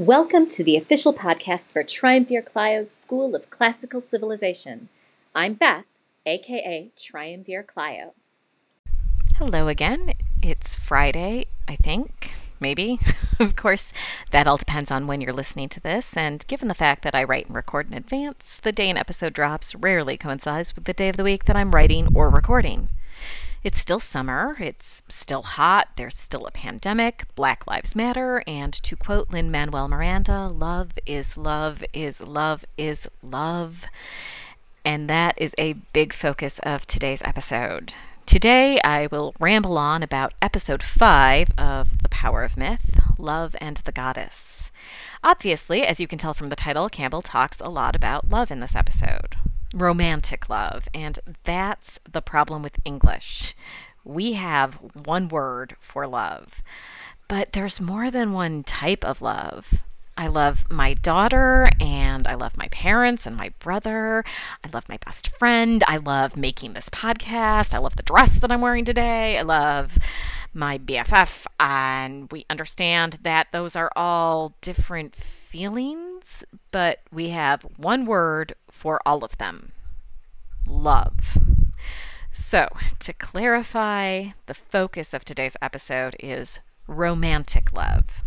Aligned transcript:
Welcome 0.00 0.46
to 0.46 0.64
the 0.64 0.78
official 0.78 1.12
podcast 1.12 1.70
for 1.70 1.82
Triumvir 1.82 2.40
Clio's 2.40 2.90
School 2.90 3.36
of 3.36 3.50
Classical 3.50 4.00
Civilization. 4.00 4.88
I'm 5.34 5.52
Beth, 5.52 5.84
aka 6.24 6.88
Triumvir 6.96 7.62
Clio. 7.62 8.14
Hello 9.36 9.68
again. 9.68 10.14
It's 10.42 10.74
Friday, 10.74 11.48
I 11.68 11.76
think. 11.76 12.32
Maybe. 12.60 12.98
of 13.38 13.56
course, 13.56 13.92
that 14.30 14.46
all 14.46 14.56
depends 14.56 14.90
on 14.90 15.06
when 15.06 15.20
you're 15.20 15.34
listening 15.34 15.68
to 15.68 15.80
this, 15.80 16.16
and 16.16 16.46
given 16.46 16.68
the 16.68 16.74
fact 16.74 17.02
that 17.02 17.14
I 17.14 17.22
write 17.22 17.48
and 17.48 17.54
record 17.54 17.88
in 17.88 17.92
advance, 17.92 18.56
the 18.56 18.72
day 18.72 18.88
an 18.88 18.96
episode 18.96 19.34
drops 19.34 19.74
rarely 19.74 20.16
coincides 20.16 20.74
with 20.74 20.84
the 20.84 20.94
day 20.94 21.10
of 21.10 21.18
the 21.18 21.24
week 21.24 21.44
that 21.44 21.56
I'm 21.56 21.74
writing 21.74 22.08
or 22.14 22.30
recording. 22.30 22.88
It's 23.62 23.78
still 23.78 24.00
summer, 24.00 24.56
it's 24.58 25.02
still 25.08 25.42
hot, 25.42 25.88
there's 25.96 26.16
still 26.16 26.46
a 26.46 26.50
pandemic, 26.50 27.24
Black 27.34 27.66
Lives 27.66 27.94
Matter, 27.94 28.42
and 28.46 28.72
to 28.72 28.96
quote 28.96 29.28
Lin 29.28 29.50
Manuel 29.50 29.86
Miranda, 29.86 30.48
love 30.48 30.92
is 31.04 31.36
love 31.36 31.84
is 31.92 32.22
love 32.22 32.64
is 32.78 33.06
love. 33.22 33.84
And 34.82 35.10
that 35.10 35.34
is 35.36 35.54
a 35.58 35.74
big 35.92 36.14
focus 36.14 36.58
of 36.62 36.86
today's 36.86 37.20
episode. 37.22 37.92
Today, 38.24 38.80
I 38.82 39.08
will 39.08 39.34
ramble 39.38 39.76
on 39.76 40.02
about 40.02 40.32
episode 40.40 40.82
5 40.82 41.50
of 41.58 42.02
The 42.02 42.08
Power 42.08 42.44
of 42.44 42.56
Myth 42.56 42.98
Love 43.18 43.54
and 43.60 43.76
the 43.76 43.92
Goddess. 43.92 44.72
Obviously, 45.22 45.82
as 45.82 46.00
you 46.00 46.08
can 46.08 46.18
tell 46.18 46.32
from 46.32 46.48
the 46.48 46.56
title, 46.56 46.88
Campbell 46.88 47.20
talks 47.20 47.60
a 47.60 47.68
lot 47.68 47.94
about 47.94 48.30
love 48.30 48.50
in 48.50 48.60
this 48.60 48.74
episode 48.74 49.36
romantic 49.74 50.48
love. 50.48 50.88
And 50.94 51.18
that's 51.44 51.98
the 52.10 52.22
problem 52.22 52.62
with 52.62 52.78
English. 52.84 53.54
We 54.04 54.32
have 54.32 54.74
one 54.94 55.28
word 55.28 55.76
for 55.80 56.06
love, 56.06 56.62
but 57.28 57.52
there's 57.52 57.80
more 57.80 58.10
than 58.10 58.32
one 58.32 58.64
type 58.64 59.04
of 59.04 59.22
love. 59.22 59.82
I 60.16 60.26
love 60.26 60.70
my 60.70 60.94
daughter 60.94 61.66
and 61.80 62.26
I 62.26 62.34
love 62.34 62.56
my 62.56 62.68
parents 62.68 63.26
and 63.26 63.36
my 63.36 63.52
brother. 63.58 64.22
I 64.62 64.68
love 64.70 64.86
my 64.86 64.98
best 65.04 65.28
friend. 65.28 65.82
I 65.86 65.96
love 65.96 66.36
making 66.36 66.74
this 66.74 66.90
podcast. 66.90 67.74
I 67.74 67.78
love 67.78 67.96
the 67.96 68.02
dress 68.02 68.38
that 68.40 68.52
I'm 68.52 68.60
wearing 68.60 68.84
today. 68.84 69.38
I 69.38 69.42
love 69.42 69.96
my 70.52 70.76
BFF. 70.76 71.46
And 71.58 72.30
we 72.30 72.44
understand 72.50 73.18
that 73.22 73.46
those 73.52 73.76
are 73.76 73.90
all 73.96 74.52
different 74.60 75.14
feelings, 75.50 76.44
but 76.70 77.00
we 77.10 77.30
have 77.30 77.62
one 77.76 78.06
word 78.06 78.54
for 78.70 79.00
all 79.04 79.24
of 79.24 79.36
them 79.38 79.72
love. 80.64 81.36
So, 82.30 82.68
to 83.00 83.12
clarify, 83.12 84.28
the 84.46 84.54
focus 84.54 85.12
of 85.12 85.24
today's 85.24 85.56
episode 85.60 86.14
is 86.20 86.60
romantic 86.86 87.72
love. 87.72 88.22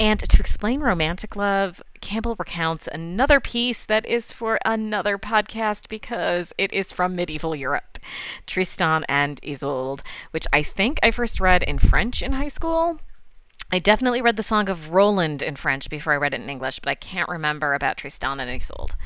And 0.00 0.18
to 0.18 0.40
explain 0.40 0.80
romantic 0.80 1.36
love, 1.36 1.80
Campbell 2.00 2.34
recounts 2.36 2.88
another 2.88 3.38
piece 3.38 3.84
that 3.84 4.04
is 4.04 4.32
for 4.32 4.58
another 4.64 5.18
podcast 5.18 5.88
because 5.88 6.52
it 6.58 6.72
is 6.72 6.92
from 6.92 7.14
medieval 7.14 7.54
Europe 7.54 7.98
Tristan 8.46 9.04
and 9.08 9.38
Isolde, 9.46 10.02
which 10.32 10.46
I 10.52 10.64
think 10.64 10.98
I 11.00 11.12
first 11.12 11.38
read 11.38 11.62
in 11.62 11.78
French 11.78 12.22
in 12.22 12.32
high 12.32 12.48
school. 12.48 12.98
I 13.72 13.78
definitely 13.78 14.20
read 14.20 14.36
the 14.36 14.42
Song 14.42 14.68
of 14.68 14.90
Roland 14.90 15.42
in 15.42 15.54
French 15.54 15.88
before 15.88 16.12
I 16.12 16.16
read 16.16 16.34
it 16.34 16.40
in 16.40 16.50
English, 16.50 16.80
but 16.80 16.90
I 16.90 16.96
can't 16.96 17.28
remember 17.28 17.74
about 17.74 17.96
Tristan 17.96 18.40
and 18.40 18.50
Isolde. 18.50 18.96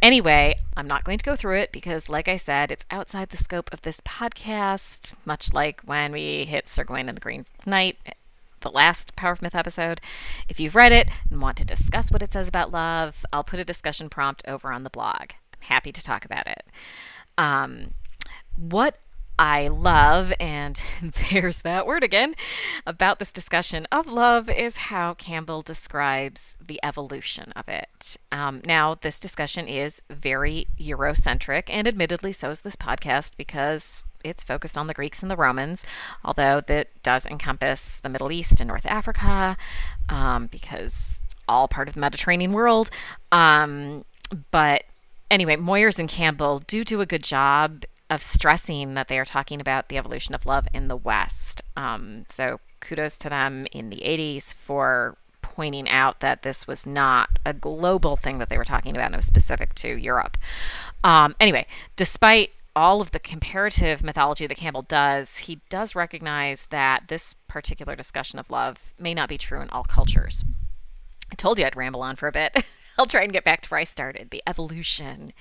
Anyway, 0.00 0.54
I'm 0.74 0.86
not 0.86 1.04
going 1.04 1.18
to 1.18 1.24
go 1.24 1.36
through 1.36 1.58
it 1.58 1.70
because, 1.70 2.08
like 2.08 2.26
I 2.26 2.36
said, 2.36 2.70
it's 2.70 2.86
outside 2.90 3.28
the 3.28 3.36
scope 3.36 3.70
of 3.72 3.82
this 3.82 4.00
podcast, 4.00 5.14
much 5.26 5.52
like 5.52 5.82
when 5.82 6.12
we 6.12 6.44
hit 6.44 6.66
Sir 6.66 6.84
Gawain 6.84 7.08
and 7.08 7.16
the 7.16 7.20
Green 7.20 7.44
Knight, 7.66 7.98
the 8.60 8.70
last 8.70 9.16
Power 9.16 9.32
of 9.32 9.42
Myth 9.42 9.54
episode. 9.54 10.00
If 10.48 10.58
you've 10.60 10.74
read 10.74 10.92
it 10.92 11.08
and 11.30 11.40
want 11.40 11.58
to 11.58 11.64
discuss 11.64 12.10
what 12.10 12.22
it 12.22 12.32
says 12.32 12.48
about 12.48 12.72
love, 12.72 13.26
I'll 13.34 13.44
put 13.44 13.60
a 13.60 13.64
discussion 13.64 14.08
prompt 14.08 14.42
over 14.48 14.72
on 14.72 14.82
the 14.82 14.90
blog. 14.90 15.32
I'm 15.54 15.60
happy 15.60 15.92
to 15.92 16.02
talk 16.02 16.24
about 16.24 16.46
it. 16.46 16.64
Um, 17.36 17.92
what 18.56 18.98
I 19.38 19.68
love, 19.68 20.32
and 20.40 20.82
there's 21.30 21.62
that 21.62 21.86
word 21.86 22.02
again, 22.02 22.34
about 22.86 23.18
this 23.18 23.32
discussion 23.32 23.86
of 23.92 24.06
love 24.06 24.48
is 24.48 24.76
how 24.76 25.14
Campbell 25.14 25.62
describes 25.62 26.56
the 26.64 26.80
evolution 26.82 27.52
of 27.54 27.68
it. 27.68 28.16
Um, 28.32 28.62
now, 28.64 28.94
this 28.94 29.20
discussion 29.20 29.68
is 29.68 30.00
very 30.08 30.66
Eurocentric, 30.80 31.64
and 31.68 31.86
admittedly, 31.86 32.32
so 32.32 32.50
is 32.50 32.60
this 32.60 32.76
podcast 32.76 33.32
because 33.36 34.02
it's 34.24 34.42
focused 34.42 34.76
on 34.76 34.86
the 34.86 34.94
Greeks 34.94 35.22
and 35.22 35.30
the 35.30 35.36
Romans, 35.36 35.84
although 36.24 36.60
that 36.66 36.88
does 37.02 37.26
encompass 37.26 38.00
the 38.00 38.08
Middle 38.08 38.32
East 38.32 38.60
and 38.60 38.68
North 38.68 38.86
Africa 38.86 39.56
um, 40.08 40.46
because 40.46 41.20
it's 41.24 41.34
all 41.48 41.68
part 41.68 41.88
of 41.88 41.94
the 41.94 42.00
Mediterranean 42.00 42.52
world. 42.52 42.90
Um, 43.30 44.04
but 44.50 44.84
anyway, 45.30 45.56
Moyers 45.56 45.98
and 45.98 46.08
Campbell 46.08 46.60
do 46.60 46.82
do 46.82 47.00
a 47.00 47.06
good 47.06 47.22
job 47.22 47.84
of 48.08 48.22
stressing 48.22 48.94
that 48.94 49.08
they 49.08 49.18
are 49.18 49.24
talking 49.24 49.60
about 49.60 49.88
the 49.88 49.98
evolution 49.98 50.34
of 50.34 50.46
love 50.46 50.66
in 50.72 50.88
the 50.88 50.96
West. 50.96 51.62
Um, 51.76 52.24
so 52.28 52.60
kudos 52.80 53.18
to 53.18 53.28
them 53.28 53.66
in 53.72 53.90
the 53.90 54.02
80s 54.04 54.54
for 54.54 55.16
pointing 55.42 55.88
out 55.88 56.20
that 56.20 56.42
this 56.42 56.66
was 56.66 56.86
not 56.86 57.30
a 57.44 57.52
global 57.52 58.16
thing 58.16 58.38
that 58.38 58.48
they 58.50 58.58
were 58.58 58.64
talking 58.64 58.94
about, 58.94 59.06
and 59.06 59.14
it 59.14 59.18
was 59.18 59.26
specific 59.26 59.74
to 59.74 59.96
Europe. 59.96 60.36
Um, 61.02 61.34
anyway, 61.40 61.66
despite 61.96 62.50
all 62.76 63.00
of 63.00 63.10
the 63.12 63.18
comparative 63.18 64.04
mythology 64.04 64.46
that 64.46 64.56
Campbell 64.56 64.82
does, 64.82 65.38
he 65.38 65.60
does 65.70 65.94
recognize 65.94 66.66
that 66.66 67.08
this 67.08 67.34
particular 67.48 67.96
discussion 67.96 68.38
of 68.38 68.50
love 68.50 68.92
may 68.98 69.14
not 69.14 69.30
be 69.30 69.38
true 69.38 69.62
in 69.62 69.70
all 69.70 69.84
cultures. 69.84 70.44
I 71.32 71.34
told 71.36 71.58
you 71.58 71.64
I'd 71.64 71.74
ramble 71.74 72.02
on 72.02 72.16
for 72.16 72.28
a 72.28 72.32
bit. 72.32 72.64
I'll 72.98 73.06
try 73.06 73.22
and 73.22 73.32
get 73.32 73.44
back 73.44 73.62
to 73.62 73.68
where 73.70 73.80
I 73.80 73.84
started 73.84 74.30
the 74.30 74.42
evolution. 74.46 75.32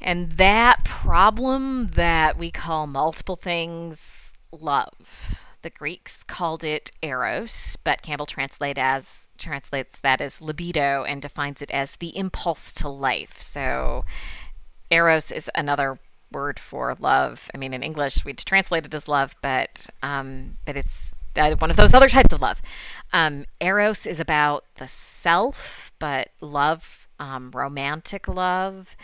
And 0.00 0.32
that 0.32 0.84
problem 0.84 1.92
that 1.94 2.38
we 2.38 2.50
call 2.50 2.86
multiple 2.86 3.36
things 3.36 4.32
love. 4.52 5.38
The 5.62 5.70
Greeks 5.70 6.22
called 6.22 6.62
it 6.62 6.92
eros, 7.02 7.76
but 7.82 8.02
Campbell 8.02 8.26
translate 8.26 8.78
as 8.78 9.28
translates 9.38 10.00
that 10.00 10.20
as 10.20 10.40
libido 10.40 11.04
and 11.04 11.20
defines 11.20 11.60
it 11.60 11.70
as 11.70 11.96
the 11.96 12.16
impulse 12.16 12.72
to 12.74 12.88
life. 12.88 13.40
So 13.40 14.04
eros 14.90 15.30
is 15.30 15.50
another 15.54 15.98
word 16.32 16.58
for 16.58 16.96
love. 16.98 17.50
I 17.54 17.58
mean, 17.58 17.72
in 17.72 17.82
English 17.82 18.24
we'd 18.24 18.38
translate 18.38 18.86
it 18.86 18.94
as 18.94 19.08
love, 19.08 19.36
but 19.42 19.88
um, 20.02 20.56
but 20.64 20.76
it's 20.76 21.12
uh, 21.36 21.54
one 21.56 21.70
of 21.70 21.76
those 21.76 21.94
other 21.94 22.08
types 22.08 22.32
of 22.32 22.40
love. 22.40 22.62
Um, 23.12 23.46
eros 23.60 24.06
is 24.06 24.20
about 24.20 24.64
the 24.76 24.88
self, 24.88 25.92
but 25.98 26.28
love, 26.40 27.08
um, 27.18 27.50
romantic 27.52 28.28
love, 28.28 28.96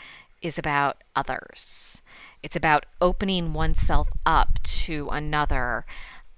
is 0.43 0.59
about 0.59 1.03
others. 1.17 2.03
It's 2.43 2.57
about 2.57 2.87
opening 3.01 3.53
oneself 3.53 4.09
up 4.27 4.63
to 4.63 5.09
another. 5.11 5.87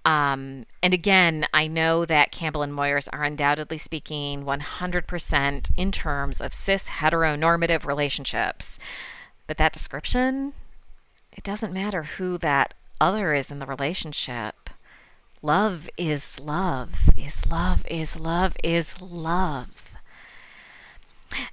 Um, 0.04 0.66
and 0.82 0.92
again, 0.92 1.46
I 1.54 1.66
know 1.66 2.04
that 2.04 2.30
Campbell 2.30 2.62
and 2.62 2.72
Moyers 2.72 3.08
are 3.12 3.22
undoubtedly 3.22 3.78
speaking 3.78 4.44
100% 4.44 5.70
in 5.76 5.92
terms 5.92 6.40
of 6.40 6.52
cis 6.52 6.88
heteronormative 6.88 7.86
relationships. 7.86 8.78
But 9.46 9.56
that 9.56 9.72
description, 9.72 10.52
it 11.32 11.42
doesn't 11.42 11.72
matter 11.72 12.02
who 12.02 12.36
that 12.38 12.74
other 13.00 13.32
is 13.32 13.50
in 13.50 13.58
the 13.58 13.66
relationship. 13.66 14.70
Love 15.40 15.88
is 15.96 16.38
love, 16.38 17.10
is 17.16 17.44
love, 17.46 17.84
is 17.90 18.16
love, 18.16 18.56
is 18.62 19.00
love. 19.00 19.83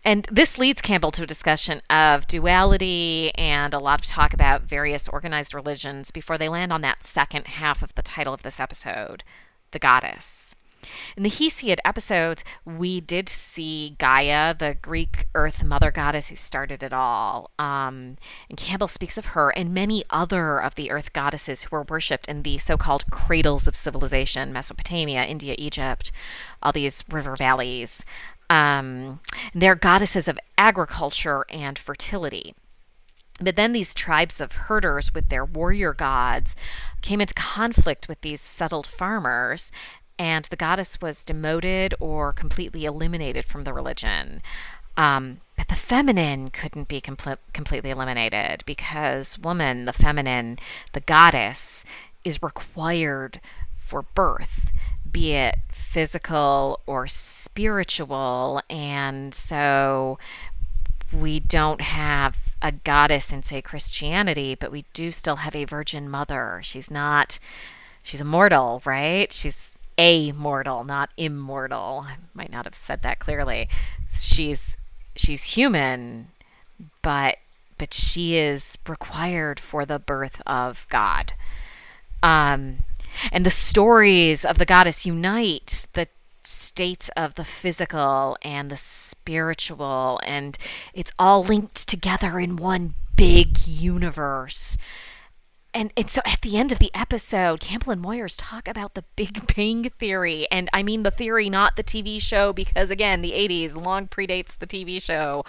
And 0.03 0.25
this 0.31 0.57
leads 0.57 0.81
Campbell 0.81 1.11
to 1.11 1.23
a 1.23 1.27
discussion 1.27 1.81
of 1.89 2.27
duality 2.27 3.31
and 3.35 3.73
a 3.73 3.79
lot 3.79 4.01
of 4.01 4.05
talk 4.05 4.33
about 4.33 4.63
various 4.63 5.07
organized 5.07 5.53
religions 5.53 6.11
before 6.11 6.37
they 6.37 6.49
land 6.49 6.73
on 6.73 6.81
that 6.81 7.03
second 7.03 7.47
half 7.47 7.81
of 7.81 7.95
the 7.95 8.01
title 8.01 8.33
of 8.33 8.43
this 8.43 8.59
episode, 8.59 9.23
the 9.71 9.79
goddess. 9.79 10.55
In 11.15 11.23
the 11.23 11.29
Hesiod 11.29 11.77
episodes, 11.85 12.43
we 12.65 13.01
did 13.01 13.29
see 13.29 13.95
Gaia, 13.99 14.55
the 14.55 14.77
Greek 14.81 15.27
earth 15.35 15.63
mother 15.63 15.91
goddess 15.91 16.29
who 16.29 16.35
started 16.35 16.83
it 16.83 16.93
all. 16.93 17.51
Um, 17.59 18.17
and 18.49 18.57
Campbell 18.57 18.87
speaks 18.87 19.17
of 19.17 19.27
her 19.27 19.51
and 19.51 19.73
many 19.73 20.03
other 20.09 20.59
of 20.59 20.75
the 20.75 20.91
earth 20.91 21.13
goddesses 21.13 21.63
who 21.63 21.75
were 21.75 21.83
worshipped 21.83 22.27
in 22.27 22.43
the 22.43 22.57
so 22.57 22.77
called 22.77 23.09
cradles 23.11 23.67
of 23.67 23.75
civilization 23.75 24.53
Mesopotamia, 24.53 25.23
India, 25.23 25.55
Egypt, 25.57 26.11
all 26.61 26.71
these 26.71 27.03
river 27.09 27.35
valleys. 27.35 28.03
Um, 28.51 29.21
they're 29.55 29.75
goddesses 29.75 30.27
of 30.27 30.37
agriculture 30.57 31.45
and 31.49 31.79
fertility. 31.79 32.53
But 33.39 33.55
then 33.55 33.71
these 33.71 33.93
tribes 33.95 34.41
of 34.41 34.51
herders 34.51 35.13
with 35.13 35.29
their 35.29 35.45
warrior 35.45 35.93
gods 35.93 36.57
came 37.01 37.21
into 37.21 37.33
conflict 37.33 38.09
with 38.09 38.19
these 38.19 38.41
settled 38.41 38.85
farmers, 38.85 39.71
and 40.19 40.43
the 40.45 40.57
goddess 40.57 40.99
was 40.99 41.23
demoted 41.23 41.95
or 42.01 42.33
completely 42.33 42.83
eliminated 42.83 43.45
from 43.45 43.63
the 43.63 43.73
religion. 43.73 44.41
Um, 44.97 45.39
but 45.55 45.69
the 45.69 45.75
feminine 45.75 46.49
couldn't 46.49 46.89
be 46.89 46.99
compl- 46.99 47.37
completely 47.53 47.89
eliminated 47.89 48.63
because 48.65 49.39
woman, 49.39 49.85
the 49.85 49.93
feminine, 49.93 50.59
the 50.91 50.99
goddess, 50.99 51.85
is 52.25 52.43
required 52.43 53.39
for 53.77 54.01
birth 54.01 54.71
be 55.11 55.33
it 55.33 55.57
physical 55.71 56.79
or 56.85 57.07
spiritual. 57.07 58.61
And 58.69 59.33
so 59.33 60.17
we 61.11 61.39
don't 61.39 61.81
have 61.81 62.37
a 62.61 62.71
goddess 62.71 63.33
in, 63.33 63.43
say, 63.43 63.61
Christianity, 63.61 64.55
but 64.55 64.71
we 64.71 64.85
do 64.93 65.11
still 65.11 65.37
have 65.37 65.55
a 65.55 65.65
Virgin 65.65 66.09
Mother. 66.09 66.61
She's 66.63 66.91
not, 66.91 67.39
she's 68.03 68.21
immortal, 68.21 68.81
right? 68.85 69.31
She's 69.31 69.77
a 69.97 70.31
mortal, 70.31 70.83
not 70.83 71.09
immortal. 71.17 72.05
I 72.07 72.15
might 72.33 72.51
not 72.51 72.65
have 72.65 72.75
said 72.75 73.01
that 73.03 73.19
clearly. 73.19 73.67
She's 74.11 74.77
she's 75.15 75.43
human, 75.43 76.29
but 77.01 77.37
but 77.77 77.93
she 77.93 78.35
is 78.37 78.77
required 78.87 79.59
for 79.59 79.85
the 79.85 79.99
birth 79.99 80.41
of 80.45 80.85
God. 80.89 81.33
Um, 82.23 82.79
and 83.31 83.45
the 83.45 83.49
stories 83.49 84.45
of 84.45 84.57
the 84.57 84.65
goddess 84.65 85.05
unite 85.05 85.85
the 85.93 86.07
states 86.43 87.09
of 87.17 87.35
the 87.35 87.43
physical 87.43 88.37
and 88.41 88.71
the 88.71 88.77
spiritual, 88.77 90.19
and 90.23 90.57
it's 90.93 91.11
all 91.19 91.43
linked 91.43 91.87
together 91.87 92.39
in 92.39 92.55
one 92.55 92.93
big 93.15 93.67
universe. 93.67 94.77
And, 95.73 95.93
and 95.95 96.09
so 96.09 96.21
at 96.25 96.41
the 96.41 96.57
end 96.57 96.71
of 96.71 96.79
the 96.79 96.91
episode, 96.93 97.61
Campbell 97.61 97.93
and 97.93 98.03
Moyers 98.03 98.35
talk 98.37 98.67
about 98.67 98.93
the 98.93 99.05
Big 99.15 99.55
Bang 99.55 99.89
Theory. 99.99 100.47
And 100.51 100.69
I 100.73 100.83
mean 100.83 101.03
the 101.03 101.11
theory, 101.11 101.49
not 101.49 101.75
the 101.75 101.83
TV 101.83 102.21
show, 102.21 102.51
because 102.51 102.91
again, 102.91 103.21
the 103.21 103.31
80s 103.31 103.75
long 103.75 104.07
predates 104.07 104.57
the 104.57 104.67
TV 104.67 105.01
show. 105.01 105.45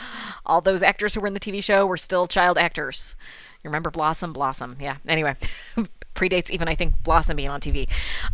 All 0.46 0.60
those 0.60 0.82
actors 0.82 1.14
who 1.14 1.20
were 1.20 1.26
in 1.26 1.34
the 1.34 1.40
TV 1.40 1.62
show 1.62 1.86
were 1.86 1.96
still 1.96 2.26
child 2.26 2.56
actors. 2.56 3.16
You 3.62 3.68
remember 3.68 3.90
Blossom? 3.90 4.32
Blossom, 4.32 4.76
yeah. 4.80 4.96
Anyway, 5.08 5.36
predates 6.14 6.50
even 6.50 6.68
I 6.68 6.74
think 6.74 7.02
Blossom 7.02 7.36
being 7.36 7.48
on 7.48 7.60
TV. 7.60 7.88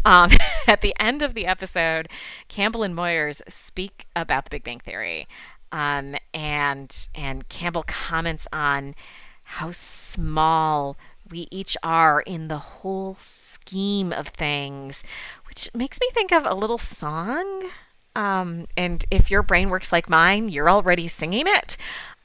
Um, 0.05 0.31
at 0.67 0.81
the 0.81 0.95
end 0.99 1.23
of 1.23 1.35
the 1.35 1.47
episode, 1.47 2.09
Campbell 2.49 2.83
and 2.83 2.95
Moyers 2.95 3.41
speak 3.49 4.07
about 4.15 4.45
the 4.45 4.51
Big 4.51 4.65
Bang 4.65 4.81
Theory, 4.81 5.27
um, 5.73 6.17
and 6.33 7.09
and 7.15 7.49
Campbell 7.49 7.85
comments 7.87 8.47
on 8.53 8.95
how 9.43 9.71
small 9.71 10.97
we 11.31 11.49
each 11.51 11.77
are 11.83 12.21
in 12.21 12.49
the 12.49 12.59
whole 12.59 13.15
scheme 13.15 14.13
of 14.13 14.29
things, 14.29 15.03
which 15.47 15.69
makes 15.75 15.99
me 16.01 16.09
think 16.13 16.33
of 16.33 16.45
a 16.47 16.55
little 16.55 16.79
song. 16.79 17.71
Um, 18.17 18.67
and 18.77 19.05
if 19.11 19.31
your 19.31 19.43
brain 19.43 19.71
works 19.71 19.93
like 19.93 20.09
mine, 20.09 20.49
you're 20.49 20.71
already 20.71 21.09
singing 21.09 21.47
it. 21.47 21.77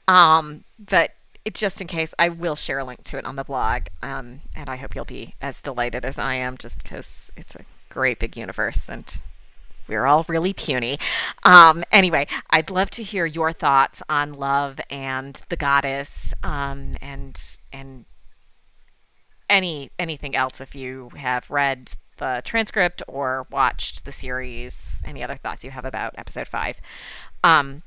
Um, 0.08 0.64
but 0.78 1.12
it, 1.44 1.54
just 1.54 1.80
in 1.80 1.86
case, 1.86 2.14
I 2.18 2.30
will 2.30 2.56
share 2.56 2.78
a 2.78 2.84
link 2.84 3.04
to 3.04 3.18
it 3.18 3.24
on 3.24 3.36
the 3.36 3.44
blog. 3.44 3.82
Um, 4.02 4.40
and 4.56 4.68
I 4.68 4.76
hope 4.76 4.94
you'll 4.94 5.04
be 5.04 5.34
as 5.40 5.62
delighted 5.62 6.04
as 6.04 6.18
I 6.18 6.34
am, 6.34 6.56
just 6.56 6.82
because 6.82 7.30
it's 7.36 7.54
a 7.54 7.64
great 7.90 8.18
big 8.18 8.36
universe 8.36 8.88
and 8.88 9.20
we're 9.86 10.06
all 10.06 10.24
really 10.28 10.52
puny. 10.52 10.98
Um, 11.44 11.84
anyway, 11.92 12.26
I'd 12.50 12.70
love 12.70 12.90
to 12.92 13.02
hear 13.02 13.26
your 13.26 13.52
thoughts 13.52 14.02
on 14.08 14.32
love 14.34 14.80
and 14.90 15.40
the 15.48 15.56
goddess, 15.56 16.32
um, 16.42 16.96
and 17.02 17.40
and 17.72 18.06
any 19.48 19.90
anything 19.98 20.34
else 20.34 20.60
if 20.60 20.74
you 20.74 21.10
have 21.16 21.50
read 21.50 21.92
the 22.16 22.42
transcript 22.44 23.02
or 23.08 23.46
watched 23.50 24.04
the 24.04 24.12
series. 24.12 25.02
Any 25.04 25.22
other 25.22 25.36
thoughts 25.36 25.64
you 25.64 25.70
have 25.70 25.84
about 25.84 26.14
episode 26.16 26.48
five? 26.48 26.80
Um, 27.42 27.82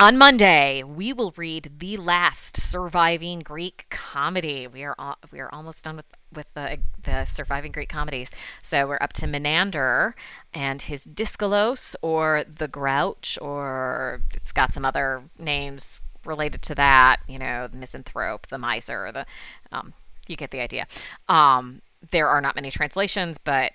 on 0.00 0.16
Monday, 0.16 0.84
we 0.84 1.12
will 1.12 1.34
read 1.36 1.72
the 1.78 1.96
last 1.96 2.56
surviving 2.56 3.40
Greek 3.40 3.86
comedy. 3.90 4.68
We 4.68 4.84
are 4.84 4.94
we 5.32 5.40
are 5.40 5.52
almost 5.52 5.82
done 5.82 5.96
with 5.96 6.06
with 6.32 6.46
the 6.54 6.78
the 7.02 7.24
surviving 7.24 7.72
Greek 7.72 7.88
comedies. 7.88 8.30
So 8.62 8.86
we're 8.86 8.98
up 9.00 9.12
to 9.14 9.26
Menander 9.26 10.14
and 10.54 10.80
his 10.82 11.04
Dyskolos, 11.04 11.96
or 12.00 12.44
the 12.44 12.68
Grouch, 12.68 13.38
or 13.42 14.22
it's 14.34 14.52
got 14.52 14.72
some 14.72 14.84
other 14.84 15.24
names 15.36 16.00
related 16.24 16.62
to 16.62 16.76
that. 16.76 17.16
You 17.26 17.38
know, 17.38 17.66
the 17.66 17.76
misanthrope, 17.76 18.46
the 18.46 18.58
miser, 18.58 19.10
the 19.10 19.26
um, 19.72 19.94
you 20.28 20.36
get 20.36 20.50
the 20.50 20.60
idea. 20.60 20.86
Um, 21.28 21.80
there 22.10 22.28
are 22.28 22.40
not 22.40 22.54
many 22.54 22.70
translations, 22.70 23.38
but 23.38 23.72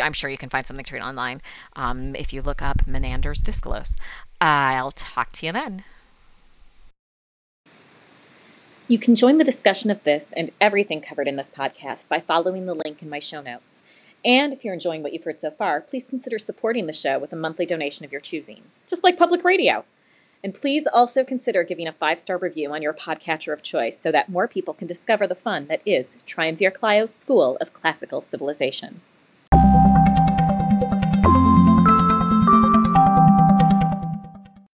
I'm 0.00 0.12
sure 0.12 0.30
you 0.30 0.38
can 0.38 0.48
find 0.48 0.66
something 0.66 0.84
to 0.84 0.94
read 0.94 1.02
online 1.02 1.42
um, 1.76 2.14
if 2.16 2.32
you 2.32 2.42
look 2.42 2.62
up 2.62 2.86
Menander's 2.86 3.42
Dyskolos. 3.42 3.96
I'll 4.40 4.92
talk 4.92 5.30
to 5.32 5.46
you 5.46 5.52
then. 5.52 5.84
You 8.88 8.98
can 8.98 9.14
join 9.14 9.38
the 9.38 9.44
discussion 9.44 9.90
of 9.90 10.02
this 10.04 10.32
and 10.32 10.50
everything 10.60 11.00
covered 11.00 11.28
in 11.28 11.36
this 11.36 11.50
podcast 11.50 12.08
by 12.08 12.20
following 12.20 12.66
the 12.66 12.74
link 12.74 13.00
in 13.00 13.08
my 13.08 13.20
show 13.20 13.40
notes. 13.40 13.82
And 14.24 14.52
if 14.52 14.64
you're 14.64 14.74
enjoying 14.74 15.02
what 15.02 15.12
you've 15.12 15.24
heard 15.24 15.40
so 15.40 15.50
far, 15.50 15.80
please 15.80 16.06
consider 16.06 16.38
supporting 16.38 16.86
the 16.86 16.92
show 16.92 17.18
with 17.18 17.32
a 17.32 17.36
monthly 17.36 17.66
donation 17.66 18.04
of 18.04 18.12
your 18.12 18.20
choosing, 18.20 18.62
just 18.86 19.02
like 19.02 19.16
public 19.16 19.44
radio. 19.44 19.84
And 20.44 20.54
please 20.54 20.88
also 20.92 21.22
consider 21.22 21.62
giving 21.62 21.86
a 21.86 21.92
five 21.92 22.18
star 22.18 22.36
review 22.36 22.72
on 22.72 22.82
your 22.82 22.92
podcatcher 22.92 23.52
of 23.52 23.62
choice 23.62 23.98
so 23.98 24.10
that 24.10 24.28
more 24.28 24.48
people 24.48 24.74
can 24.74 24.88
discover 24.88 25.26
the 25.26 25.34
fun 25.34 25.68
that 25.68 25.82
is 25.86 26.18
Triumvir 26.26 26.72
Clio's 26.72 27.14
School 27.14 27.56
of 27.60 27.72
Classical 27.72 28.20
Civilization. 28.20 29.00